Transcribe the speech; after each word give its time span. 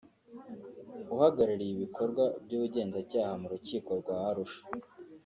uhagarariye 1.13 1.71
ibikorwa 1.73 2.23
by’Ubugenzacyaha 2.43 3.33
mu 3.41 3.47
Rukiko 3.53 3.89
rwa 4.01 4.17
Arusha 4.29 4.61